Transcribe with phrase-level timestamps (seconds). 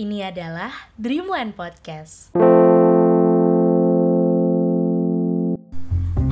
[0.00, 2.32] Ini adalah Dream One Podcast.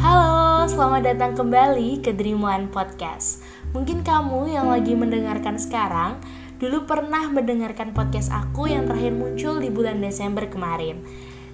[0.01, 3.45] Halo, selamat datang kembali ke Dream One Podcast.
[3.77, 6.17] Mungkin kamu yang lagi mendengarkan sekarang
[6.57, 11.05] dulu pernah mendengarkan podcast aku yang terakhir muncul di bulan Desember kemarin.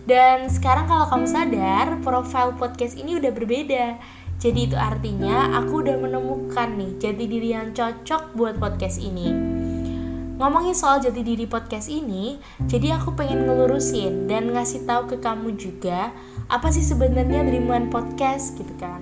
[0.06, 3.98] Dan sekarang kalau kamu sadar, profil podcast ini udah berbeda.
[4.38, 9.63] Jadi itu artinya aku udah menemukan nih jati diri yang cocok buat podcast ini.
[10.34, 15.54] Ngomongin soal jati diri podcast ini, jadi aku pengen ngelurusin dan ngasih tahu ke kamu
[15.54, 16.10] juga
[16.50, 18.98] apa sih sebenarnya Dream Podcast gitu kan.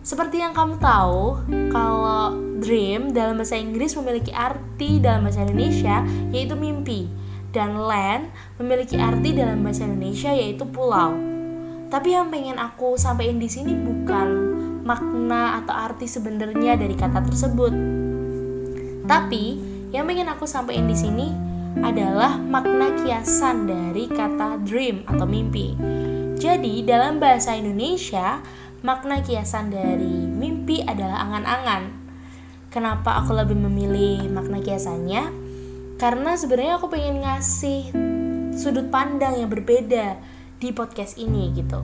[0.00, 2.32] Seperti yang kamu tahu, kalau
[2.64, 6.00] dream dalam bahasa Inggris memiliki arti dalam bahasa Indonesia
[6.32, 7.12] yaitu mimpi
[7.52, 11.12] dan land memiliki arti dalam bahasa Indonesia yaitu pulau.
[11.92, 14.28] Tapi yang pengen aku sampaikan di sini bukan
[14.80, 17.72] makna atau arti sebenarnya dari kata tersebut.
[19.04, 21.28] Tapi yang ingin aku sampaikan di sini
[21.80, 25.72] adalah makna kiasan dari kata dream atau mimpi.
[26.38, 28.42] Jadi, dalam bahasa Indonesia,
[28.82, 31.82] makna kiasan dari mimpi adalah angan-angan.
[32.68, 35.30] Kenapa aku lebih memilih makna kiasannya?
[35.98, 37.90] Karena sebenarnya aku pengen ngasih
[38.54, 40.20] sudut pandang yang berbeda
[40.58, 41.82] di podcast ini gitu.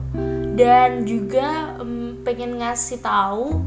[0.55, 1.75] Dan juga
[2.23, 3.59] pengen ngasih tahu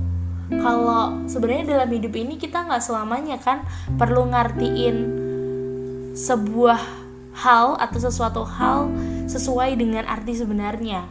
[0.49, 3.69] kalau sebenarnya dalam hidup ini kita nggak selamanya kan
[4.01, 4.97] perlu ngartiin
[6.17, 6.81] sebuah
[7.37, 8.91] hal atau sesuatu hal
[9.29, 11.07] sesuai dengan arti sebenarnya.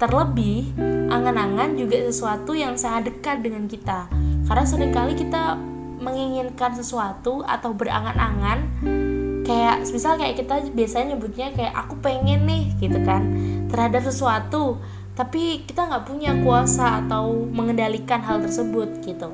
[0.00, 0.72] Terlebih,
[1.12, 4.08] angan-angan juga sesuatu yang sangat dekat dengan kita.
[4.48, 5.60] Karena sering kali kita
[6.00, 8.64] menginginkan sesuatu atau berangan-angan
[9.44, 13.28] kayak misal kayak kita biasanya nyebutnya kayak aku pengen nih gitu kan
[13.68, 14.80] terhadap sesuatu
[15.18, 19.30] tapi kita nggak punya kuasa atau mengendalikan hal tersebut gitu.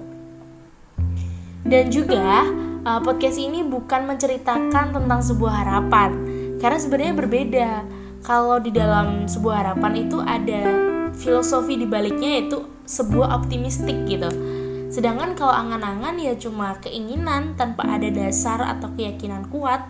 [1.66, 2.46] Dan juga
[2.86, 6.10] uh, podcast ini bukan menceritakan tentang sebuah harapan.
[6.62, 7.70] Karena sebenarnya berbeda.
[8.22, 10.62] Kalau di dalam sebuah harapan itu ada
[11.14, 14.30] filosofi di baliknya yaitu sebuah optimistik gitu.
[14.90, 19.86] Sedangkan kalau angan-angan ya cuma keinginan tanpa ada dasar atau keyakinan kuat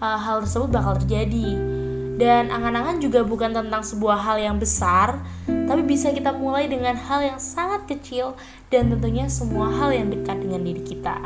[0.00, 1.79] uh, hal tersebut bakal terjadi
[2.20, 7.24] dan angan-angan juga bukan tentang sebuah hal yang besar, tapi bisa kita mulai dengan hal
[7.24, 8.36] yang sangat kecil
[8.68, 11.16] dan tentunya semua hal yang dekat dengan diri kita.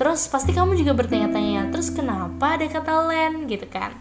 [0.00, 3.92] Terus pasti kamu juga bertanya-tanya, terus kenapa ada kata land gitu kan?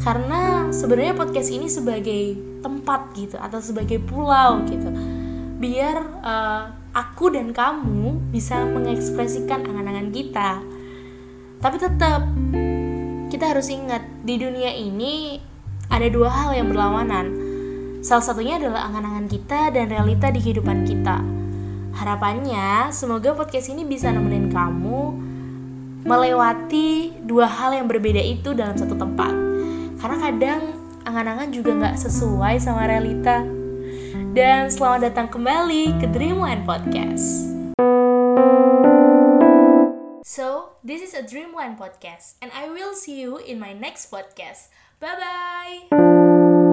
[0.00, 4.88] Karena sebenarnya podcast ini sebagai tempat gitu atau sebagai pulau gitu.
[5.60, 10.64] Biar uh, aku dan kamu bisa mengekspresikan angan-angan kita.
[11.60, 12.24] Tapi tetap
[13.34, 15.42] kita harus ingat di dunia ini
[15.90, 17.34] ada dua hal yang berlawanan.
[17.98, 21.18] Salah satunya adalah angan-angan kita dan realita di kehidupan kita.
[21.98, 25.18] Harapannya, semoga podcast ini bisa nemenin kamu
[26.06, 29.34] melewati dua hal yang berbeda itu dalam satu tempat.
[29.98, 30.62] Karena kadang
[31.02, 33.42] angan-angan juga nggak sesuai sama realita.
[34.30, 37.53] Dan selamat datang kembali ke Dream One Podcast.
[40.34, 44.10] So, this is a Dream One podcast, and I will see you in my next
[44.10, 44.66] podcast.
[44.98, 46.63] Bye bye!